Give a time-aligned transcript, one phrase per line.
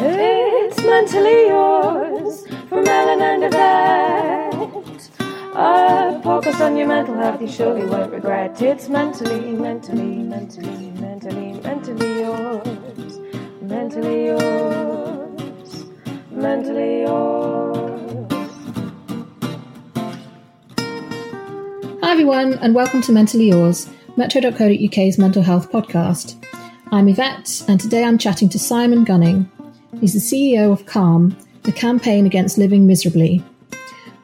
[0.00, 5.10] It's mentally yours from Ellen and Yvette.
[5.56, 8.62] A focus on your mental health, you surely won't regret.
[8.62, 13.18] It's mentally, mentally, mentally, mentally, mentally yours.
[13.60, 15.86] Mentally yours.
[16.30, 18.28] Mentally yours.
[22.02, 26.36] Hi, everyone, and welcome to Mentally Yours, Metro.co.uk's mental health podcast.
[26.92, 29.50] I'm Yvette, and today I'm chatting to Simon Gunning.
[30.00, 33.44] He's the CEO of Calm, the campaign against living miserably.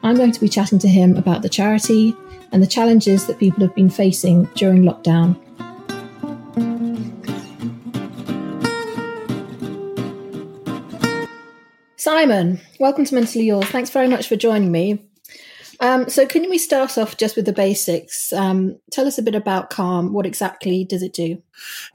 [0.03, 2.15] I'm going to be chatting to him about the charity
[2.53, 5.35] and the challenges that people have been facing during lockdown.
[11.97, 13.65] Simon, welcome to Mentally Yours.
[13.65, 15.05] Thanks very much for joining me.
[15.79, 18.31] Um, so, can we start off just with the basics?
[18.33, 20.13] Um, tell us a bit about Calm.
[20.13, 21.41] What exactly does it do?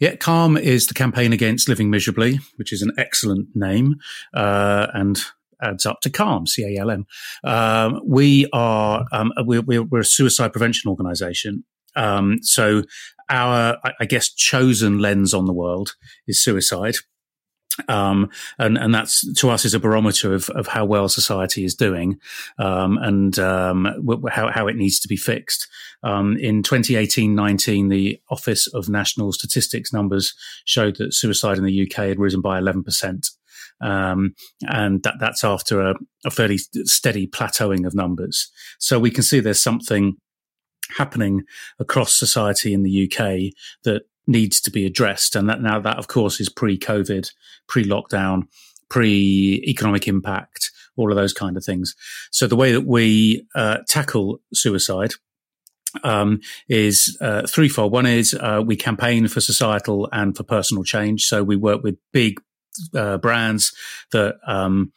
[0.01, 3.97] Yeah, Calm is the campaign against living miserably, which is an excellent name
[4.35, 5.21] uh, and
[5.63, 7.07] adds up to Calm, C A L M.
[7.45, 11.65] Um, we are um, we're, we're, a suicide prevention organisation.
[11.97, 12.85] Um, so
[13.29, 15.95] our, I guess, chosen lens on the world
[16.27, 16.97] is suicide.
[17.89, 21.75] Um, and, and that's to us is a barometer of, of how well society is
[21.75, 22.19] doing,
[22.59, 23.87] um, and, um,
[24.31, 25.69] how, how it needs to be fixed.
[26.03, 32.09] Um, in 2018-19, the Office of National Statistics numbers showed that suicide in the UK
[32.09, 33.31] had risen by 11%.
[33.81, 34.35] Um,
[34.69, 35.95] and that, that's after a,
[36.25, 38.51] a fairly steady plateauing of numbers.
[38.79, 40.17] So we can see there's something
[40.97, 41.45] happening
[41.79, 43.55] across society in the UK
[43.85, 45.37] that needs to be addressed.
[45.37, 47.31] And that now that, of course, is pre COVID,
[47.67, 48.49] pre lockdown,
[48.89, 51.95] pre economic impact, all of those kind of things.
[52.31, 55.13] So the way that we uh, tackle suicide
[56.05, 57.93] um, is uh, threefold.
[57.93, 61.25] One is uh, we campaign for societal and for personal change.
[61.25, 62.41] So we work with big
[62.95, 63.73] uh, brands
[64.13, 64.93] that um,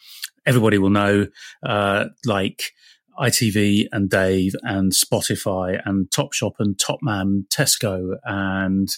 [0.45, 1.27] everybody will know,
[1.63, 2.73] uh, like
[3.19, 8.89] ITV and Dave and Spotify and Topshop and Topman, Tesco and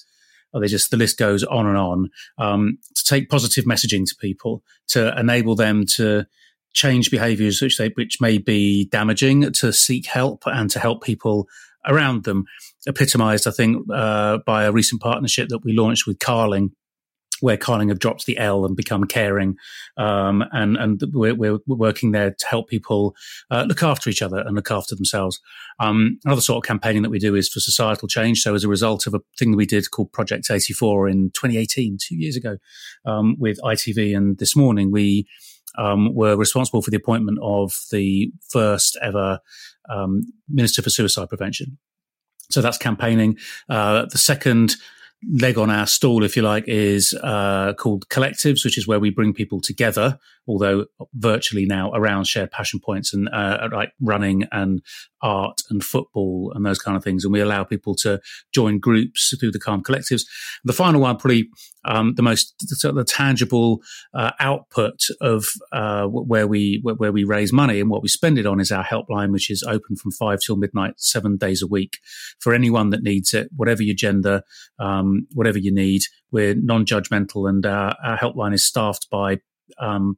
[0.56, 2.10] or they just the list goes on and on.
[2.38, 6.26] Um, to take positive messaging to people to enable them to
[6.74, 11.48] change behaviours which they which may be damaging, to seek help and to help people
[11.86, 12.46] around them.
[12.88, 16.72] Epitomised, I think, uh, by a recent partnership that we launched with Carling
[17.42, 19.58] where Carling have dropped the L and become caring,
[19.98, 23.16] um, and and we're, we're, working there to help people
[23.52, 25.40] uh, look after each other and look after themselves.
[25.80, 28.42] Um, another sort of campaigning that we do is for societal change.
[28.42, 31.98] So as a result of a thing that we did called Project 84 in 2018,
[32.02, 32.58] two years ago,
[33.06, 35.28] um, with ITV, and this morning we
[35.78, 39.40] um, were responsible for the appointment of the first ever
[39.90, 41.78] um, Minister for Suicide Prevention.
[42.50, 43.38] So that's campaigning.
[43.70, 44.76] Uh, the second
[45.32, 49.10] leg on our stool, if you like, is uh, called collectives, which is where we
[49.10, 54.82] bring people together although virtually now around shared passion points and uh, like running and
[55.22, 57.24] art and football and those kind of things.
[57.24, 58.20] And we allow people to
[58.54, 60.22] join groups through the Calm collectives.
[60.64, 61.50] The final one, probably
[61.86, 63.82] um, the most the tangible
[64.14, 68.46] uh, output of uh, where we where we raise money and what we spend it
[68.46, 71.98] on is our helpline, which is open from five till midnight, seven days a week
[72.40, 74.44] for anyone that needs it, whatever your gender,
[74.80, 76.04] um, whatever you need.
[76.32, 79.40] We're non-judgmental, and our, our helpline is staffed by
[79.80, 80.18] um,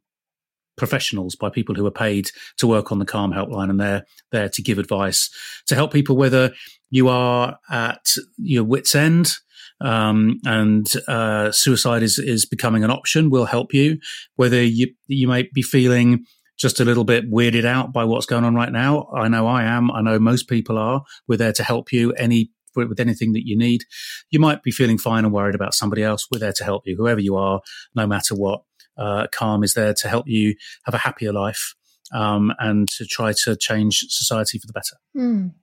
[0.78, 4.50] professionals, by people who are paid to work on the Calm helpline, and they're there
[4.50, 5.30] to give advice
[5.68, 6.54] to help people whether
[6.90, 9.34] you are at your wits' end
[9.82, 13.30] um, and uh, suicide is is becoming an option.
[13.30, 14.00] We'll help you.
[14.36, 16.26] Whether you you might be feeling
[16.58, 19.08] just a little bit weirded out by what's going on right now.
[19.16, 19.92] I know I am.
[19.92, 21.04] I know most people are.
[21.28, 22.14] We're there to help you.
[22.14, 22.50] Any
[22.86, 23.84] with anything that you need.
[24.30, 26.28] You might be feeling fine and worried about somebody else.
[26.32, 27.62] We're there to help you, whoever you are,
[27.96, 28.62] no matter what.
[28.98, 31.76] Uh, Calm is there to help you have a happier life
[32.12, 34.98] um, and to try to change society for the better.
[35.16, 35.54] Mm.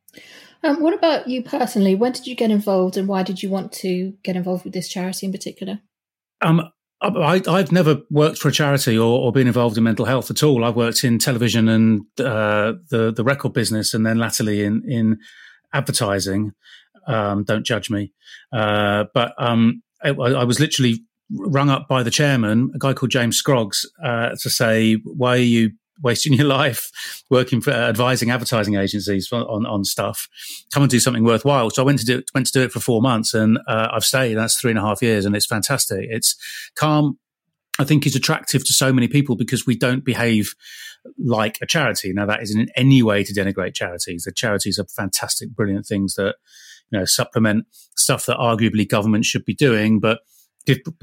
[0.62, 1.94] Um, what about you personally?
[1.94, 4.88] When did you get involved, and why did you want to get involved with this
[4.88, 5.80] charity in particular?
[6.40, 6.70] Um,
[7.00, 10.42] I, have never worked for a charity or, or, been involved in mental health at
[10.42, 10.64] all.
[10.64, 15.18] I've worked in television and uh, the the record business, and then latterly in in
[15.72, 16.52] advertising.
[17.06, 18.12] Um, don't judge me,
[18.52, 23.10] uh, but um, I, I, was literally rung up by the chairman, a guy called
[23.10, 25.72] James Scroggs, uh, to say, "Why are you
[26.02, 26.90] wasting your life
[27.30, 30.28] working for uh, advising advertising agencies on, on stuff.
[30.72, 31.70] Come and do something worthwhile.
[31.70, 34.04] So I went to do went to do it for four months, and uh, I've
[34.04, 34.34] stayed.
[34.34, 36.06] That's three and a half years, and it's fantastic.
[36.10, 36.36] It's
[36.76, 37.18] calm.
[37.76, 40.54] I think is attractive to so many people because we don't behave
[41.18, 42.12] like a charity.
[42.12, 44.22] Now that isn't in any way to denigrate charities.
[44.24, 46.36] The charities are fantastic, brilliant things that
[46.94, 50.20] you know supplement stuff that arguably government should be doing, but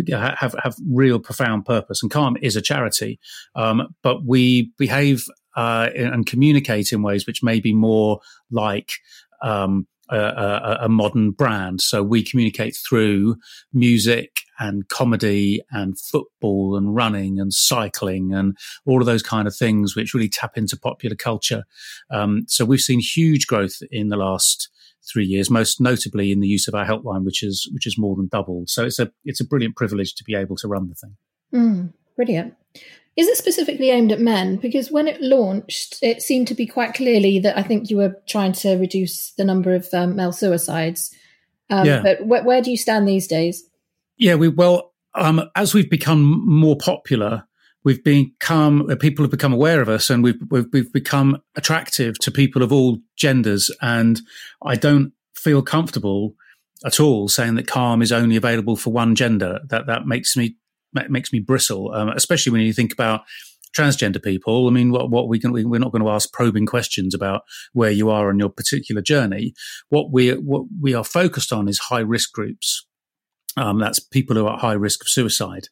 [0.09, 2.01] have have real profound purpose.
[2.01, 3.19] And Calm is a charity,
[3.55, 5.25] um, but we behave
[5.57, 8.93] uh, and communicate in ways which may be more like
[9.43, 11.81] um, a, a, a, modern brand.
[11.81, 13.35] So we communicate through
[13.73, 19.55] music and comedy and football and running and cycling and all of those kind of
[19.55, 21.63] things, which really tap into popular culture.
[22.09, 24.69] Um, so we've seen huge growth in the last
[25.11, 28.15] three years, most notably in the use of our helpline, which is which is more
[28.15, 28.69] than doubled.
[28.69, 31.15] So it's a it's a brilliant privilege to be able to run the thing.
[31.53, 32.55] Mm, brilliant.
[33.17, 34.55] Is it specifically aimed at men?
[34.55, 38.15] Because when it launched, it seemed to be quite clearly that I think you were
[38.27, 41.13] trying to reduce the number of um, male suicides.
[41.69, 42.01] Um, yeah.
[42.01, 43.63] But wh- where do you stand these days?
[44.17, 47.47] Yeah, we well um, as we've become more popular,
[47.83, 52.17] we've become uh, people have become aware of us and we've, we've, we've become attractive
[52.19, 53.71] to people of all genders.
[53.81, 54.21] And
[54.63, 56.35] i don't feel comfortable
[56.85, 59.59] at all saying that calm is only available for one gender.
[59.69, 60.55] That that makes me
[60.93, 63.21] makes me bristle um, especially when you think about
[63.75, 64.67] transgender people.
[64.67, 67.43] I mean what what we can we're not going to ask probing questions about
[67.73, 69.53] where you are on your particular journey.
[69.89, 72.85] What we what we are focused on is high risk groups
[73.57, 75.67] um, that's people who are at high risk of suicide.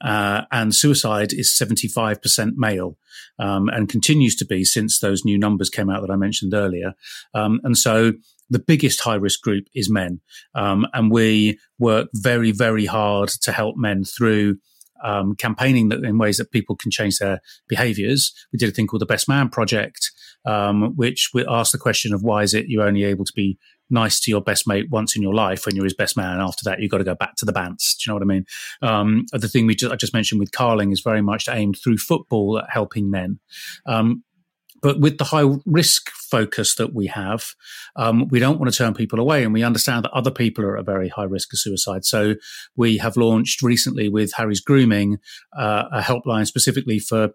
[0.00, 2.98] Uh, and suicide is 75% male
[3.38, 6.92] um, and continues to be since those new numbers came out that I mentioned earlier.
[7.34, 8.12] Um, and so
[8.50, 10.20] the biggest high risk group is men.
[10.54, 14.58] Um, and we work very, very hard to help men through
[15.02, 18.32] um, campaigning that in ways that people can change their behaviors.
[18.52, 20.10] We did a thing called the Best Man Project,
[20.44, 23.58] um, which we asked the question of why is it you're only able to be
[23.90, 26.40] nice to your best mate once in your life when you're his best man.
[26.40, 27.96] After that, you've got to go back to the bants.
[27.96, 28.44] Do you know what I mean?
[28.80, 31.98] Um, the thing we just, I just mentioned with Carling is very much aimed through
[31.98, 33.38] football at helping men.
[33.86, 34.24] Um,
[34.80, 37.54] but with the high risk focus that we have,
[37.94, 39.44] um, we don't want to turn people away.
[39.44, 42.04] And we understand that other people are at a very high risk of suicide.
[42.04, 42.34] So
[42.76, 45.18] we have launched recently with Harry's Grooming
[45.56, 47.30] uh, a helpline specifically for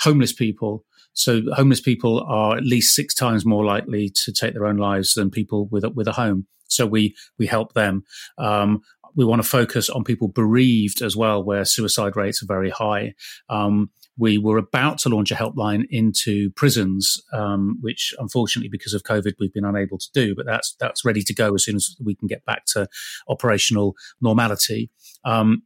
[0.00, 0.84] homeless people
[1.14, 5.14] so homeless people are at least six times more likely to take their own lives
[5.14, 6.46] than people with a, with a home.
[6.68, 8.04] So we we help them.
[8.38, 8.82] Um,
[9.14, 13.14] we want to focus on people bereaved as well, where suicide rates are very high.
[13.50, 19.02] Um, we were about to launch a helpline into prisons, um, which unfortunately, because of
[19.02, 20.34] COVID, we've been unable to do.
[20.34, 22.88] But that's that's ready to go as soon as we can get back to
[23.28, 24.90] operational normality.
[25.24, 25.62] Um,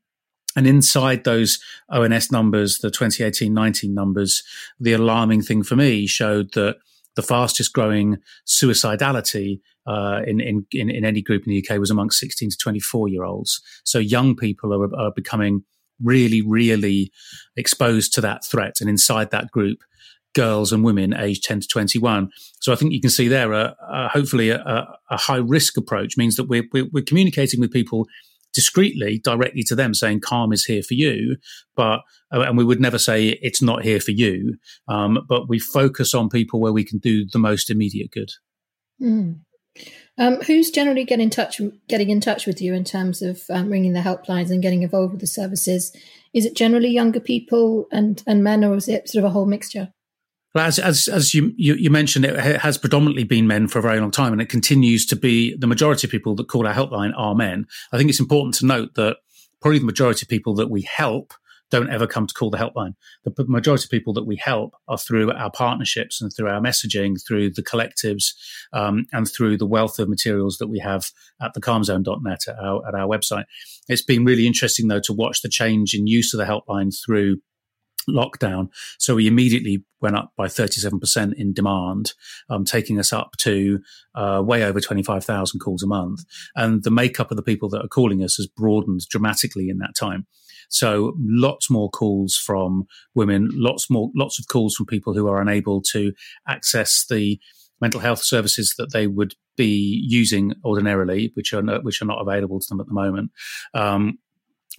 [0.57, 1.61] and inside those
[1.91, 4.43] ONS numbers, the 2018-19 numbers,
[4.81, 6.77] the alarming thing for me showed that
[7.15, 11.91] the fastest growing suicidality uh, in, in, in, in, any group in the UK was
[11.91, 13.63] amongst 16 to 24 year olds.
[13.85, 15.63] So young people are, are becoming
[16.03, 17.13] really, really
[17.57, 18.81] exposed to that threat.
[18.81, 19.79] And inside that group,
[20.35, 22.31] girls and women aged 10 to 21.
[22.61, 26.19] So I think you can see there, uh, uh, hopefully, a, a, high risk approach
[26.19, 28.07] means that we're, we're, we're communicating with people
[28.57, 31.37] discreetly, directly to them, saying Calm is here for you,
[31.77, 32.01] but
[32.35, 34.57] uh, and we would never say it's not here for you.
[34.89, 38.31] Um, but we focus on people where we can do the most immediate good.
[39.01, 39.41] Mm.
[40.19, 43.69] Um, who's generally getting in touch, getting in touch with you in terms of um,
[43.69, 45.95] ringing the helplines and getting involved with the services?
[46.33, 49.47] Is it generally younger people and and men, or is it sort of a whole
[49.47, 49.93] mixture?
[50.57, 53.83] Well, as as, as you, you, you mentioned, it has predominantly been men for a
[53.83, 56.73] very long time, and it continues to be the majority of people that call our
[56.73, 57.67] helpline are men.
[57.93, 59.19] I think it's important to note that
[59.61, 61.35] probably the majority of people that we help
[61.71, 62.95] don't ever come to call the helpline.
[63.25, 67.17] The majority of people that we help are through our partnerships and through our messaging,
[67.23, 68.33] through the collectives,
[68.73, 71.11] um, and through the wealth of materials that we have
[71.43, 73.45] at the calmzone.net at our, at our website.
[73.89, 77.43] It's been really interesting, though, to watch the change in use of the helpline through
[78.09, 78.69] lockdown.
[78.99, 82.13] So we immediately went up by 37% in demand,
[82.49, 83.81] um, taking us up to
[84.15, 86.25] uh, way over 25,000 calls a month.
[86.55, 89.95] And the makeup of the people that are calling us has broadened dramatically in that
[89.99, 90.27] time.
[90.69, 92.85] So lots more calls from
[93.15, 96.13] women, lots more, lots of calls from people who are unable to
[96.49, 97.39] access the
[97.81, 102.21] mental health services that they would be using ordinarily, which are not, which are not
[102.21, 103.31] available to them at the moment.
[103.75, 104.19] Um,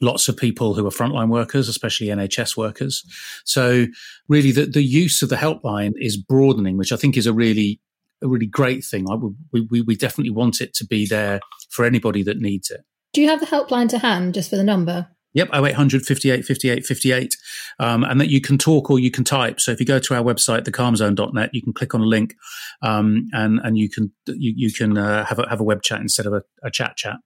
[0.02, 3.04] lots of people who are frontline workers, especially NHS workers.
[3.46, 3.88] So
[4.28, 7.80] really the, the use of the helpline is broadening, which I think is a really,
[8.22, 9.10] a really great thing.
[9.10, 9.16] I,
[9.52, 11.40] we, we, we definitely want it to be there
[11.70, 12.82] for anybody that needs it.
[13.14, 15.08] Do you have the helpline to hand just for the number?
[15.34, 17.38] Yep, 0800 58 58 58.
[17.80, 19.60] Um, and that you can talk or you can type.
[19.60, 22.34] So if you go to our website, thecalmzone.net, you can click on a link
[22.82, 26.02] um, and, and you can, you, you can uh, have, a, have a web chat
[26.02, 27.18] instead of a, a, chat chat.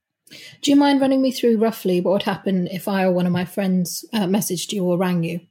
[0.62, 3.32] Do you mind running me through roughly what would happen if I or one of
[3.32, 5.42] my friends uh, messaged you or rang you?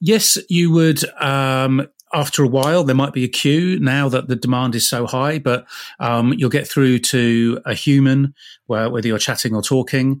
[0.00, 1.04] Yes, you would.
[1.20, 5.06] Um, after a while, there might be a queue now that the demand is so
[5.06, 5.66] high, but
[5.98, 8.34] um, you'll get through to a human,
[8.66, 10.20] where, whether you're chatting or talking.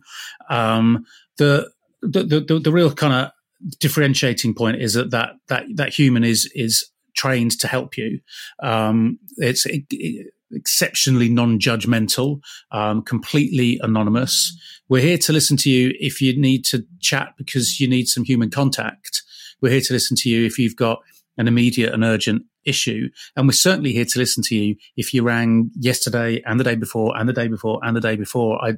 [0.50, 1.04] Um,
[1.36, 1.70] the,
[2.02, 3.30] the, the, the real kind of
[3.78, 8.20] differentiating point is that, that, that, that human is, is trained to help you.
[8.60, 14.56] Um, it's it, it, exceptionally non-judgmental, um, completely anonymous.
[14.88, 18.24] We're here to listen to you if you need to chat because you need some
[18.24, 19.22] human contact.
[19.60, 21.00] We're here to listen to you if you've got
[21.36, 23.08] an immediate and urgent issue.
[23.36, 26.76] And we're certainly here to listen to you if you rang yesterday and the day
[26.76, 28.62] before and the day before and the day before.
[28.64, 28.74] I,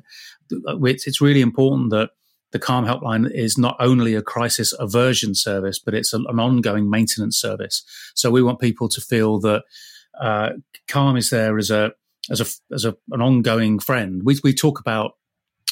[0.50, 2.10] it's really important that
[2.52, 7.36] the Calm helpline is not only a crisis aversion service, but it's an ongoing maintenance
[7.36, 7.84] service.
[8.14, 9.64] So we want people to feel that
[10.20, 10.50] uh,
[10.88, 11.92] Calm is there as a
[12.30, 14.22] as a as a, an ongoing friend.
[14.24, 15.12] We we talk about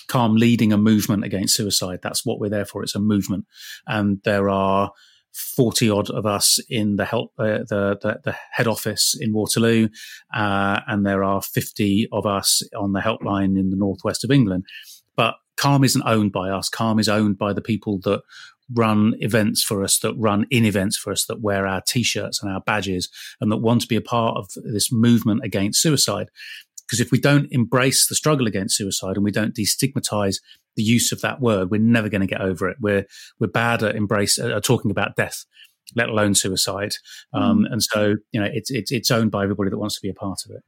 [0.08, 2.00] Calm leading a movement against suicide.
[2.02, 2.82] That's what we're there for.
[2.82, 3.46] It's a movement,
[3.86, 4.92] and there are
[5.34, 9.88] 40 odd of us in the help uh, the, the, the head office in Waterloo,
[10.34, 14.64] uh, and there are 50 of us on the helpline in the northwest of England.
[15.16, 16.68] But Calm isn't owned by us.
[16.68, 18.22] Calm is owned by the people that
[18.72, 22.50] run events for us, that run in events for us, that wear our t-shirts and
[22.50, 23.08] our badges,
[23.40, 26.28] and that want to be a part of this movement against suicide.
[26.86, 30.36] Because if we don't embrace the struggle against suicide and we don't destigmatize
[30.76, 32.76] the use of that word, we're never going to get over it.
[32.80, 33.06] We're
[33.38, 35.44] we're bad at embrace uh, talking about death,
[35.94, 36.94] let alone suicide.
[37.32, 37.72] Um, mm.
[37.72, 40.14] And so, you know, it's it's it's owned by everybody that wants to be a
[40.14, 40.62] part of it.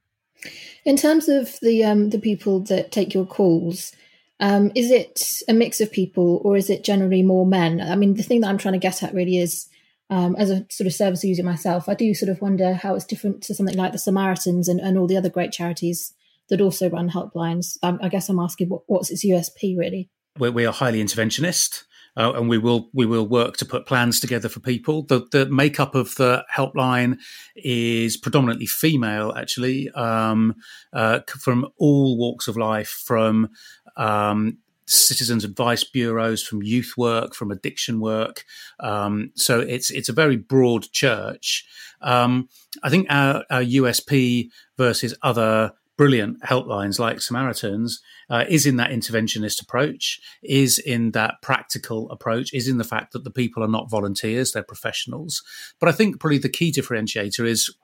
[0.84, 3.92] In terms of the um, the people that take your calls,
[4.40, 7.80] um, is it a mix of people or is it generally more men?
[7.80, 9.68] I mean, the thing that I'm trying to get at really is,
[10.10, 13.04] um, as a sort of service user myself, I do sort of wonder how it's
[13.04, 16.12] different to something like the Samaritans and, and all the other great charities
[16.48, 17.78] that also run helplines.
[17.82, 20.10] Um, I guess I'm asking what, what's its USP really?
[20.38, 21.84] We're, we are highly interventionist.
[22.18, 25.02] Uh, and we will we will work to put plans together for people.
[25.02, 27.18] The the makeup of the helpline
[27.54, 30.54] is predominantly female, actually, um,
[30.94, 33.50] uh, from all walks of life, from
[33.96, 38.44] um, citizens advice bureaus, from youth work, from addiction work.
[38.80, 41.66] Um, so it's it's a very broad church.
[42.00, 42.48] Um,
[42.82, 48.90] I think our, our USP versus other brilliant helplines like Samaritans uh, is in that
[48.90, 53.68] interventionist approach, is in that practical approach, is in the fact that the people are
[53.68, 55.42] not volunteers, they're professionals.
[55.80, 57.74] But I think probably the key differentiator is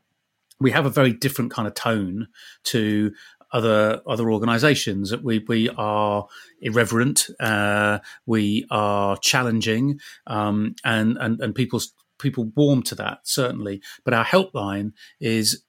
[0.61, 2.29] we have a very different kind of tone
[2.65, 3.13] to
[3.53, 5.17] other other organisations.
[5.17, 6.27] We we are
[6.61, 11.81] irreverent, uh, we are challenging, um, and and and people
[12.19, 13.83] people warm to that certainly.
[14.05, 15.65] But our helpline is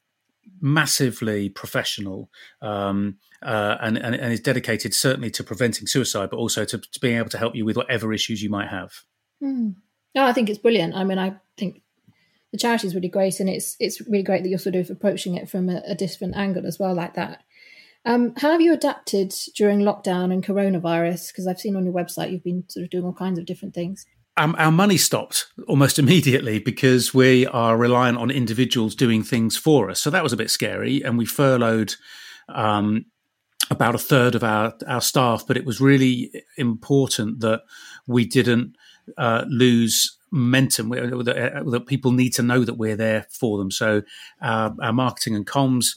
[0.62, 2.30] massively professional
[2.62, 7.00] um, uh, and, and, and is dedicated certainly to preventing suicide, but also to, to
[7.02, 8.94] being able to help you with whatever issues you might have.
[9.44, 9.76] Mm.
[10.16, 10.96] No, I think it's brilliant.
[10.96, 11.82] I mean, I think
[12.52, 15.36] the charity is really great, and it's it's really great that you're sort of approaching
[15.36, 17.44] it from a, a different angle as well, like that.
[18.06, 21.30] Um, how have you adapted during lockdown and coronavirus?
[21.30, 23.74] Because I've seen on your website you've been sort of doing all kinds of different
[23.74, 24.06] things.
[24.36, 29.90] Um, our money stopped almost immediately because we are reliant on individuals doing things for
[29.90, 30.02] us.
[30.02, 31.96] So that was a bit scary, and we furloughed
[32.50, 33.06] um,
[33.70, 35.46] about a third of our our staff.
[35.48, 37.62] But it was really important that
[38.06, 38.76] we didn't
[39.18, 43.70] uh, lose momentum that, that, people need to know that we're there for them.
[43.70, 44.02] So
[44.42, 45.90] our, our marketing and comms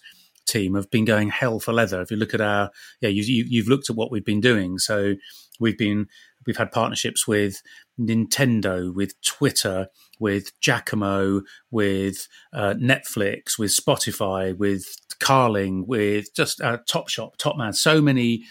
[0.46, 2.00] team have been going hell for leather.
[2.00, 4.78] If you look at our, yeah, you, you, you've looked at what we've been doing.
[4.78, 5.14] So
[5.60, 6.06] we've been
[6.46, 7.60] we've had partnerships with
[8.00, 9.88] Nintendo, with Twitter,
[10.20, 14.86] with Jacamo, with uh, Netflix, with Spotify, with
[15.18, 17.74] Carling, with just uh, Topshop, Topman.
[17.74, 18.44] So many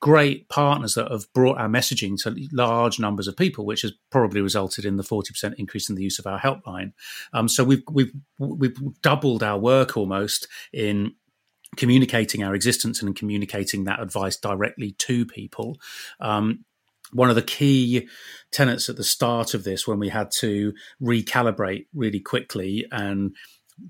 [0.00, 4.40] great partners that have brought our messaging to large numbers of people, which has probably
[4.40, 6.92] resulted in the 40% increase in the use of our helpline.
[7.32, 11.14] Um, so we've, we've, we've doubled our work almost in
[11.76, 15.78] communicating our existence and communicating that advice directly to people.
[16.20, 16.64] Um,
[17.12, 18.08] one of the key
[18.50, 23.34] tenets at the start of this, when we had to recalibrate really quickly and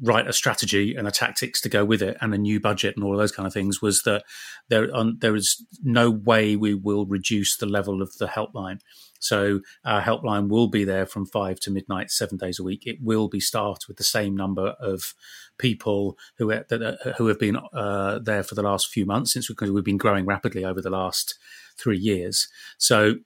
[0.00, 3.04] write a strategy and a tactics to go with it and a new budget and
[3.04, 4.22] all those kind of things was that
[4.68, 8.78] there um, there is no way we will reduce the level of the helpline
[9.22, 12.86] so our helpline will be there from five to midnight, seven days a week.
[12.86, 15.14] It will be staffed with the same number of
[15.58, 19.48] people who that, uh, who have been uh, there for the last few months since
[19.48, 21.38] we, we've been growing rapidly over the last
[21.76, 22.48] three years.
[22.78, 23.16] So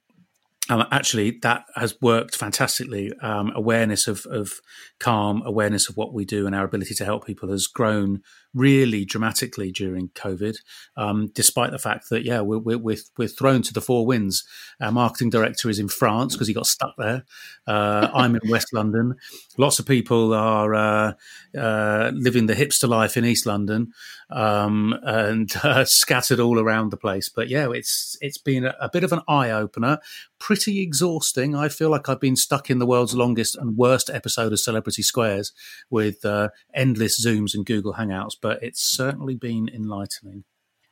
[0.69, 3.13] um, actually, that has worked fantastically.
[3.21, 4.61] Um, awareness of, of
[4.99, 9.05] calm, awareness of what we do, and our ability to help people has grown really
[9.05, 10.57] dramatically during COVID.
[10.97, 14.45] Um, despite the fact that, yeah, we're, we're, we're thrown to the four winds.
[14.81, 17.25] Our marketing director is in France because he got stuck there.
[17.67, 19.15] Uh, I'm in West London.
[19.59, 21.13] Lots of people are uh,
[21.57, 23.93] uh, living the hipster life in East London
[24.31, 27.29] um, and uh, scattered all around the place.
[27.29, 29.99] But yeah, it's it's been a, a bit of an eye opener
[30.39, 31.55] pretty exhausting.
[31.55, 35.03] I feel like I've been stuck in the world's longest and worst episode of Celebrity
[35.03, 35.53] Squares
[35.91, 40.45] with uh, endless Zooms and Google Hangouts, but it's certainly been enlightening.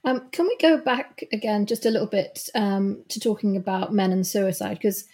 [0.04, 4.12] Um, can we go back again just a little bit um, to talking about men
[4.12, 4.74] and suicide?
[4.74, 5.04] Because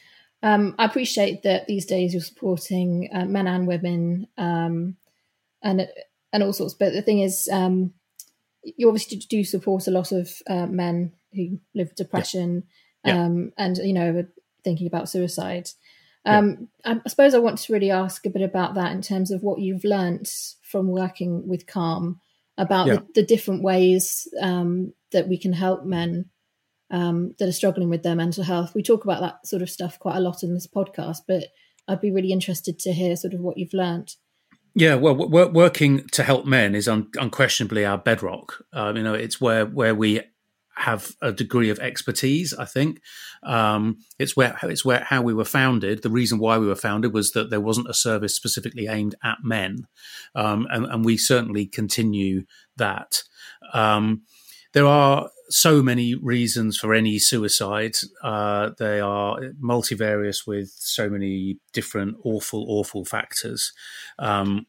[0.42, 4.96] um, I appreciate that these days you're supporting uh, men and women um,
[5.62, 5.88] and
[6.32, 6.74] and all sorts.
[6.74, 7.92] But the thing is, um,
[8.62, 12.60] you obviously do support a lot of uh, men who live with depression yeah.
[13.04, 14.26] Um, and you know
[14.64, 15.68] thinking about suicide.
[16.26, 16.92] Um, yeah.
[16.92, 19.42] I, I, suppose I want to really ask a bit about that in terms of
[19.42, 20.28] what you've learnt
[20.62, 22.20] from working with Calm
[22.58, 22.94] about yeah.
[22.94, 26.26] the, the, different ways um, that we can help men
[26.90, 28.74] um, that are struggling with their mental health.
[28.74, 31.44] We talk about that sort of stuff quite a lot in this podcast, but
[31.88, 34.16] I'd be really interested to hear sort of what you've learnt.
[34.74, 38.64] Yeah, well, working to help men is un- unquestionably our bedrock.
[38.72, 40.20] Um, you know, it's where where we
[40.80, 42.54] have a degree of expertise.
[42.54, 43.00] I think
[43.42, 46.02] um, it's where it's where how we were founded.
[46.02, 49.38] The reason why we were founded was that there wasn't a service specifically aimed at
[49.42, 49.86] men,
[50.34, 52.44] um, and, and, we certainly continue
[52.76, 53.22] that.
[53.72, 54.22] Um,
[54.72, 57.96] there are so many reasons for any suicide.
[58.22, 63.72] Uh, they are multivarious with so many different awful, awful factors.
[64.18, 64.66] Um,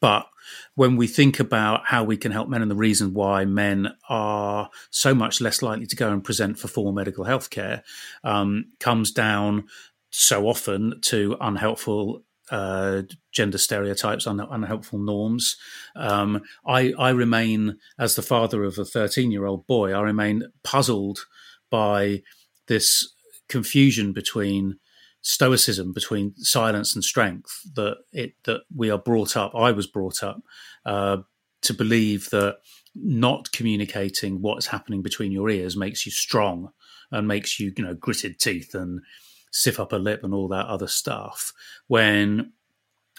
[0.00, 0.26] but
[0.74, 4.70] when we think about how we can help men and the reason why men are
[4.90, 7.82] so much less likely to go and present for formal medical health care
[8.24, 9.64] um, comes down
[10.10, 15.56] so often to unhelpful uh, gender stereotypes, un- unhelpful norms.
[15.96, 20.44] Um, I, I remain, as the father of a 13 year old boy, I remain
[20.62, 21.26] puzzled
[21.70, 22.22] by
[22.66, 23.14] this
[23.48, 24.78] confusion between
[25.22, 30.22] stoicism between silence and strength that it that we are brought up i was brought
[30.22, 30.42] up
[30.84, 31.18] uh,
[31.62, 32.58] to believe that
[32.94, 36.70] not communicating what's happening between your ears makes you strong
[37.10, 39.00] and makes you you know gritted teeth and
[39.52, 41.52] stiff upper lip and all that other stuff.
[41.86, 42.52] When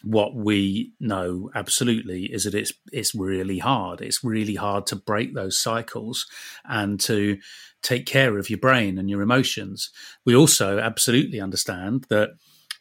[0.04, 4.02] what we know absolutely is that it's it's really hard.
[4.02, 6.28] It's really hard to break those cycles
[6.66, 7.38] and to
[7.82, 9.89] take care of your brain and your emotions.
[10.26, 12.32] We also absolutely understand that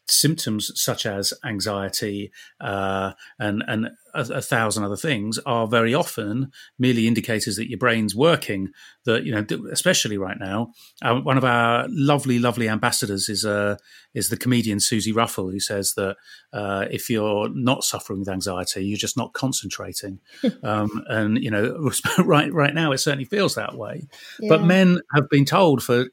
[0.09, 6.51] symptoms such as anxiety uh, and and a, a, thousand other things are very often
[6.79, 8.69] merely indicators that your brain's working.
[9.05, 13.77] That you know, especially right now, uh, one of our lovely, lovely ambassadors is uh,
[14.15, 16.17] is the comedian Suzi Ruffell, who says that
[16.53, 20.21] uh, if you're not suffering with anxiety, you're just not concentrating.
[20.63, 24.07] um, and you know, right right now, it certainly feels that way.
[24.41, 24.49] Yeah.
[24.51, 26.07] But men have been told for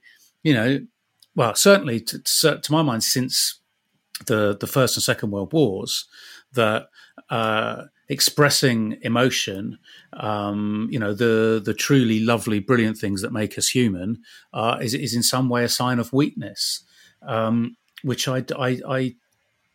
[0.43, 0.80] you know
[1.36, 3.59] well, certainly to, to, my mind, since
[4.25, 6.05] the the First and Second World Wars
[6.53, 6.88] that
[7.29, 9.77] uh, expressing emotion,
[10.13, 14.21] um, you know, the the truly lovely, brilliant things that make us human,
[14.53, 16.84] uh, is is in some way a sign of weakness,
[17.21, 19.15] um, which I, I, I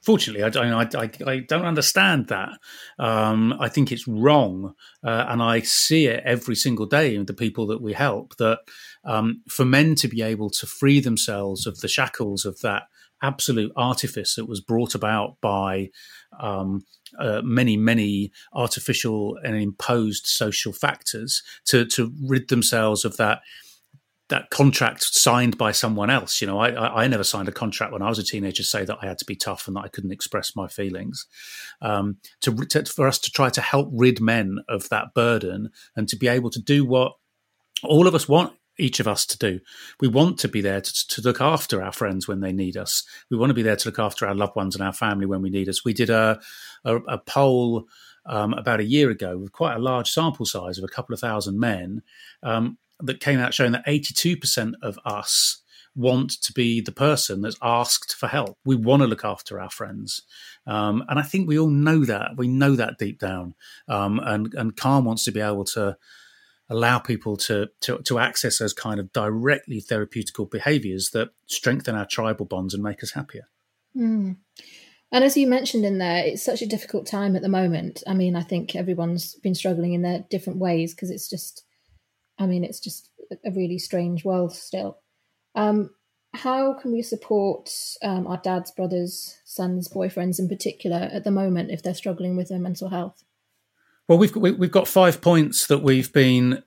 [0.03, 2.51] fortunately, I don't, I, I, I don't understand that.
[2.99, 7.35] Um, I think it's wrong, uh, and I see it every single day in the
[7.35, 8.37] people that we help.
[8.37, 8.59] That
[9.05, 12.85] um, for men to be able to free themselves of the shackles of that
[13.25, 15.91] absolute artifice that was brought about by
[16.39, 16.85] um,
[17.19, 23.41] uh, many, many artificial and imposed social factors to to rid themselves of that
[24.29, 26.41] that contract signed by someone else.
[26.41, 28.85] You know, I, I never signed a contract when I was a teenager to say
[28.85, 31.27] that I had to be tough and that I couldn't express my feelings.
[31.83, 36.09] Um, to, to, for us to try to help rid men of that burden and
[36.09, 37.13] to be able to do what
[37.83, 39.61] all of us want each of us to do.
[40.01, 43.05] We want to be there to, to, look after our friends when they need us.
[43.31, 45.43] We want to be there to look after our loved ones and our family when
[45.43, 45.85] we need us.
[45.85, 46.41] We did a,
[46.85, 47.87] a, a poll
[48.27, 51.21] um, about a year ago with quite a large sample size of a couple of
[51.21, 52.03] thousand men
[52.43, 55.63] um, that came out showing that 82% of us
[55.97, 58.59] want to be the person that's asked for help.
[58.65, 60.23] We want to look after our friends.
[60.67, 62.33] Um, and I think we all know that.
[62.37, 63.55] We know that deep down.
[63.89, 65.97] Um, and, and Calm wants to be able to
[66.71, 72.07] allow people to, to, to access those kind of directly therapeutical behaviors that strengthen our
[72.07, 73.49] tribal bonds and make us happier.
[73.97, 74.37] Mm.
[75.13, 78.03] And as you mentioned in there, it's such a difficult time at the moment.
[78.07, 81.65] I mean, I think everyone's been struggling in their different ways because it's just,
[82.39, 83.11] I mean, it's just
[83.45, 84.99] a really strange world still.
[85.55, 85.91] Um,
[86.35, 87.71] how can we support
[88.03, 92.49] um, our dads, brothers, sons, boyfriends in particular at the moment if they're struggling with
[92.49, 93.23] their mental health?
[94.09, 96.63] Well, we've we've got five points that we've been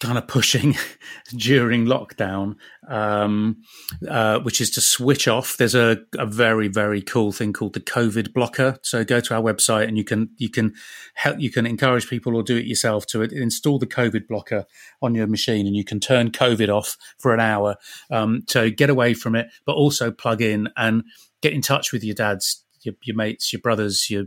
[0.00, 0.76] kind of pushing
[1.36, 2.56] during lockdown,
[2.88, 3.62] um,
[4.08, 5.56] uh, which is to switch off.
[5.56, 8.78] There's a, a, very very cool thing called the COVID blocker.
[8.82, 10.74] So go to our website and you can you can
[11.14, 14.64] help you can encourage people or do it yourself to install the COVID blocker
[15.02, 17.76] on your machine, and you can turn COVID off for an hour
[18.10, 21.04] um, to get away from it, but also plug in and
[21.42, 24.24] get in touch with your dads, your, your mates, your brothers, your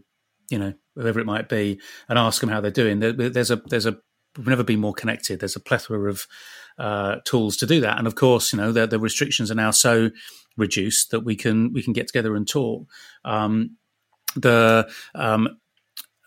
[0.49, 2.99] you know whoever it might be, and ask them how they're doing.
[2.99, 3.97] There, there's a there's a
[4.37, 5.39] we've never been more connected.
[5.39, 6.27] There's a plethora of
[6.77, 9.71] uh, tools to do that, and of course, you know the, the, restrictions are now
[9.71, 10.11] so
[10.57, 12.87] reduced that we can we can get together and talk.
[13.25, 13.77] Um,
[14.35, 15.59] the um,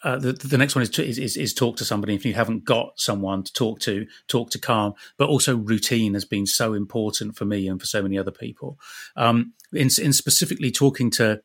[0.05, 2.15] uh, the, the, next one is, to, is, is, is talk to somebody.
[2.15, 4.95] If you haven't got someone to talk to, talk to Calm.
[5.17, 8.79] But also routine has been so important for me and for so many other people.
[9.15, 11.41] Um, in, in specifically talking to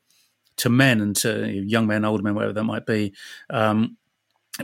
[0.58, 3.14] to men and to young men, older men, whatever that might be.
[3.50, 3.98] Um,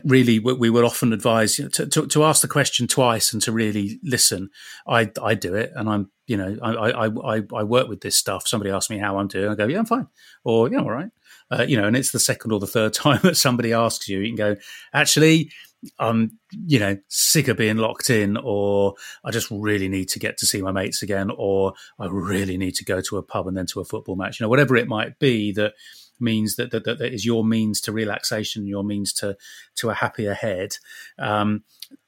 [0.03, 3.41] really, we would often advise you know, to, to, to, ask the question twice and
[3.43, 4.49] to really listen.
[4.87, 8.17] I, I do it, and I'm you know I, I, I, I work with this
[8.17, 8.47] stuff.
[8.47, 10.07] Somebody asks me how I'm doing, I go yeah I'm fine,
[10.43, 11.09] or yeah i'm all right,
[11.51, 11.87] uh, you know.
[11.87, 14.55] And it's the second or the third time that somebody asks you, you can go
[14.93, 15.51] actually
[15.99, 20.37] I'm, you know, sick of being locked in, or I just really need to get
[20.37, 23.57] to see my mates again, or I really need to go to a pub and
[23.57, 24.39] then to a football match.
[24.39, 25.73] You know, whatever it might be that
[26.19, 29.37] means that that, that is your means to relaxation, your means to
[29.75, 30.77] to a happier head.
[31.19, 31.63] Um,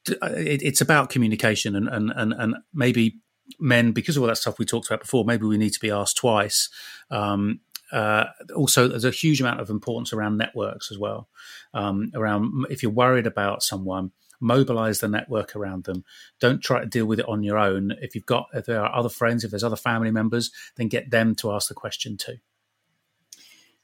[0.08, 3.18] it, it's about communication and and and, and maybe
[3.60, 5.90] men because of all that stuff we talked about before maybe we need to be
[5.90, 6.68] asked twice
[7.10, 7.60] um,
[7.92, 11.28] uh, also there's a huge amount of importance around networks as well.
[11.74, 16.04] Um, around if you're worried about someone, mobilize the network around them.
[16.40, 17.92] Don't try to deal with it on your own.
[18.00, 21.10] If you've got if there are other friends, if there's other family members, then get
[21.10, 22.36] them to ask the question too.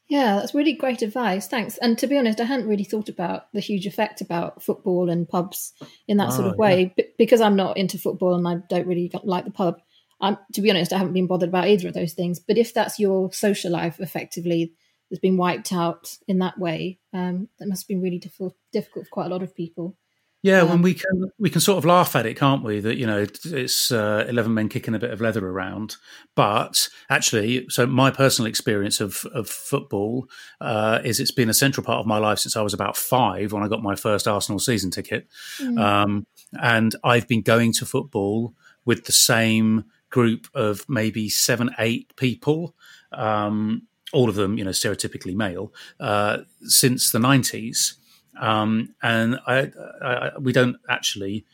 [0.09, 1.49] Yeah, that's really great advice.
[1.49, 1.79] Thanks.
[1.79, 5.27] And to be honest, I hadn't really thought about the huge effect about football and
[5.27, 5.73] pubs
[6.07, 7.05] in that sort of ah, way yeah.
[7.17, 9.81] because I'm not into football and I don't really like the pub.
[10.23, 12.39] I'm, to be honest, I haven't been bothered about either of those things.
[12.39, 14.73] But if that's your social life, effectively,
[15.11, 19.07] has been wiped out in that way, um, that must have been really difficult, difficult
[19.07, 19.97] for quite a lot of people.
[20.45, 22.81] Yeah, um, when we can we can sort of laugh at it, can't we?
[22.81, 25.97] That you know it's uh, eleven men kicking a bit of leather around,
[26.35, 30.27] but actually, so my personal experience of of football
[30.61, 33.53] uh, is it's been a central part of my life since I was about five
[33.53, 35.29] when I got my first Arsenal season ticket,
[35.61, 35.79] mm.
[35.79, 36.27] um,
[36.61, 38.55] and I've been going to football
[38.85, 42.77] with the same group of maybe seven, eight people,
[43.13, 47.95] um, all of them, you know, stereotypically male, uh, since the 90s.
[48.39, 49.73] Um, and I,
[50.03, 51.45] I, we don't actually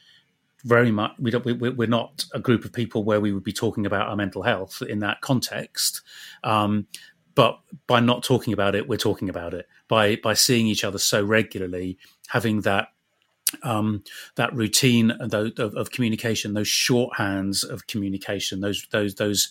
[0.65, 3.53] very much, we don't, we, we're not a group of people where we would be
[3.53, 6.03] talking about our mental health in that context.
[6.43, 6.89] Um,
[7.39, 9.69] but by not talking about it, we're talking about it.
[9.87, 12.89] By by seeing each other so regularly, having that
[13.63, 14.03] um,
[14.37, 19.49] that routine of, of, communication, those shorthands of communication, those those those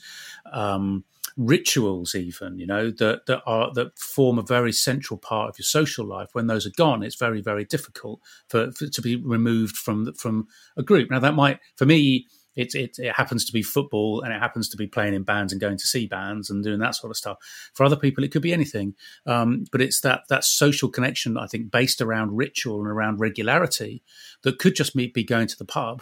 [0.51, 1.03] um,
[1.35, 5.65] rituals, even you know that that are that form a very central part of your
[5.65, 6.29] social life.
[6.33, 10.47] When those are gone, it's very very difficult for, for to be removed from from
[10.75, 11.09] a group.
[11.09, 12.27] Now that might for me
[12.57, 15.53] it, it, it happens to be football and it happens to be playing in bands
[15.53, 17.37] and going to see bands and doing that sort of stuff.
[17.73, 18.95] For other people, it could be anything.
[19.25, 24.03] Um, but it's that that social connection, I think, based around ritual and around regularity
[24.41, 26.01] that could just be going to the pub.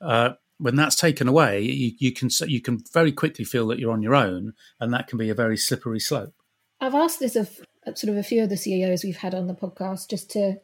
[0.00, 3.92] Uh, when that's taken away, you, you can you can very quickly feel that you're
[3.92, 6.32] on your own, and that can be a very slippery slope.
[6.80, 7.60] I've asked this of
[7.94, 10.54] sort of a few of the CEOs we've had on the podcast just to,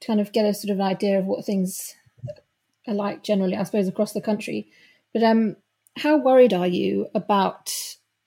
[0.00, 1.94] to kind of get a sort of an idea of what things
[2.88, 4.68] alike generally, I suppose, across the country.
[5.12, 5.56] But um,
[5.96, 7.72] how worried are you about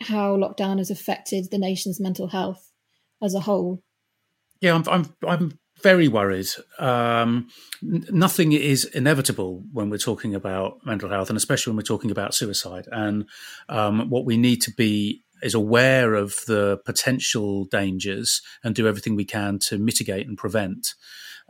[0.01, 2.71] how lockdown has affected the nation's mental health
[3.21, 3.83] as a whole?
[4.61, 6.47] Yeah, I'm, I'm, I'm very worried.
[6.79, 7.47] Um,
[7.81, 12.35] nothing is inevitable when we're talking about mental health, and especially when we're talking about
[12.35, 12.87] suicide.
[12.91, 13.27] And
[13.69, 19.15] um, what we need to be is aware of the potential dangers and do everything
[19.15, 20.93] we can to mitigate and prevent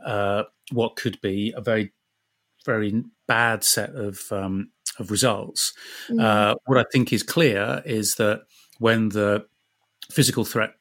[0.04, 1.92] uh, what could be a very
[2.64, 5.72] very bad set of um, of results.
[6.08, 6.22] Mm.
[6.22, 8.42] Uh, what I think is clear is that
[8.78, 9.46] when the
[10.10, 10.74] physical threat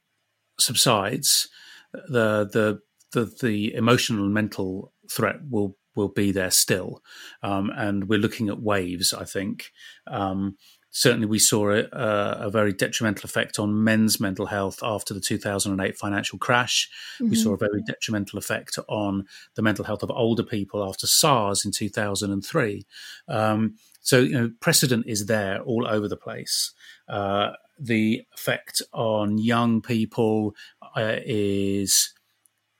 [0.59, 1.47] subsides,
[1.93, 2.79] the the
[3.13, 7.01] the, the emotional and mental threat will will be there still,
[7.43, 9.13] um, and we're looking at waves.
[9.13, 9.71] I think.
[10.07, 10.57] Um,
[10.91, 15.97] certainly we saw a, a, very detrimental effect on men's mental health after the 2008
[15.97, 16.89] financial crash.
[17.15, 17.29] Mm-hmm.
[17.29, 19.25] We saw a very detrimental effect on
[19.55, 22.85] the mental health of older people after SARS in 2003.
[23.29, 26.73] Um, so, you know, precedent is there all over the place.
[27.07, 30.55] Uh, the effect on young people
[30.95, 32.13] uh, is.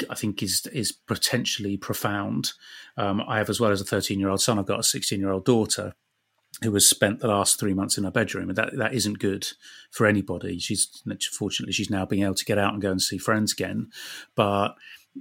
[0.09, 2.53] I think is is potentially profound.
[2.97, 5.19] Um, I have, as well as a 13 year old son, I've got a 16
[5.19, 5.93] year old daughter
[6.63, 9.47] who has spent the last three months in her bedroom, and that that isn't good
[9.91, 10.59] for anybody.
[10.59, 10.87] She's
[11.31, 13.89] fortunately she's now being able to get out and go and see friends again,
[14.35, 14.75] but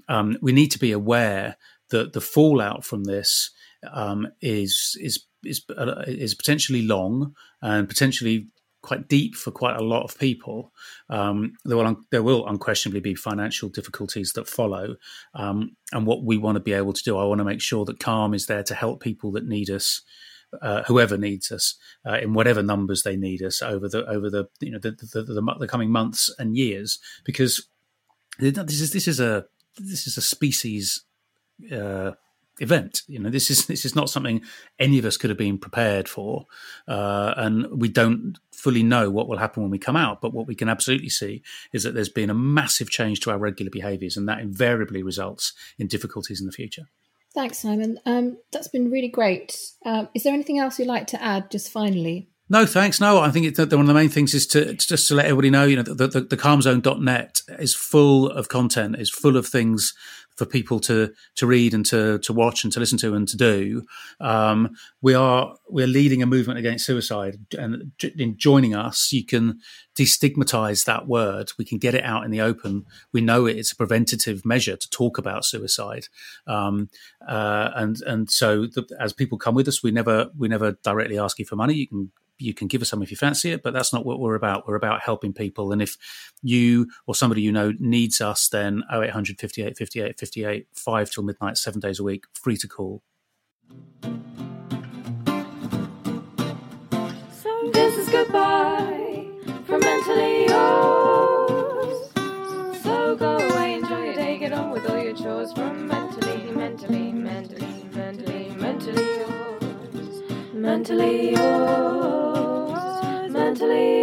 [0.09, 1.57] um, we need to be aware
[1.91, 3.51] that the fallout from this
[3.93, 8.49] um, is is is uh, is potentially long and potentially
[8.83, 10.73] quite deep for quite a lot of people.
[11.11, 14.97] Um, there will un- there will unquestionably be financial difficulties that follow,
[15.35, 17.85] um, and what we want to be able to do, I want to make sure
[17.87, 20.03] that Calm is there to help people that need us
[20.61, 24.49] uh, whoever needs us uh, in whatever numbers they need us over the over the
[24.61, 27.69] you know the the, the, the coming months and years because
[28.39, 29.47] this is this is a
[29.79, 31.05] this is a species
[31.73, 32.13] uh,
[32.61, 33.03] event.
[33.07, 34.43] You know, this is this is not something
[34.79, 36.47] any of us could have been prepared for,
[36.87, 40.21] uh, and we don't fully know what will happen when we come out.
[40.21, 43.39] But what we can absolutely see is that there's been a massive change to our
[43.39, 46.89] regular behaviours, and that invariably results in difficulties in the future.
[47.35, 47.99] Thanks, Simon.
[48.07, 49.57] Um, that's been really great.
[49.87, 52.29] Um, is there anything else you'd like to add, just finally?
[52.49, 53.01] No, thanks.
[53.01, 55.51] No, I think it's, one of the main things is to just to let everybody
[55.51, 59.95] know, you know, the, the, the calmzone.net is full of content, is full of things
[60.37, 63.37] for people to to read and to to watch and to listen to and to
[63.37, 63.85] do.
[64.21, 64.71] Um,
[65.03, 69.61] we are we're leading a movement against suicide, and in joining us, you can
[69.99, 71.53] destigmatize that word.
[71.59, 72.87] We can get it out in the open.
[73.13, 76.07] We know it, it's a preventative measure to talk about suicide,
[76.47, 76.89] um,
[77.27, 81.19] uh, and and so the, as people come with us, we never we never directly
[81.19, 81.75] ask you for money.
[81.75, 84.21] You can you can give us some if you fancy it, but that's not what
[84.21, 84.67] we're about.
[84.67, 85.73] We're about helping people.
[85.73, 85.97] And if
[86.43, 91.59] you or somebody you know needs us, then 0800 58 58 58, 5 till midnight,
[91.59, 93.03] seven days a week, free to call.
[97.33, 99.29] So this is goodbye
[99.65, 102.11] from mentally yours.
[102.83, 107.13] So go away, enjoy your day, get on with all your chores from mentally, mentally,
[107.13, 110.23] mentally, mentally, mentally yours.
[110.55, 112.20] Mentally yours
[113.61, 114.01] mentally.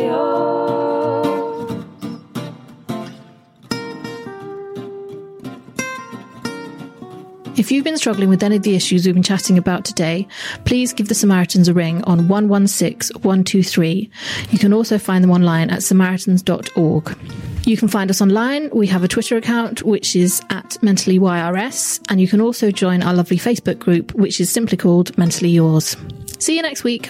[7.58, 10.28] If you've been struggling with any of the issues we've been chatting about today,
[10.66, 14.12] please give the Samaritans a ring on 116 123.
[14.52, 17.18] You can also find them online at samaritans.org.
[17.66, 18.70] You can find us online.
[18.72, 23.02] We have a Twitter account, which is at Mentally YRS, and you can also join
[23.02, 25.98] our lovely Facebook group, which is simply called Mentally Yours.
[26.38, 27.10] See you next week.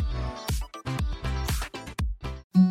[2.61, 2.70] you.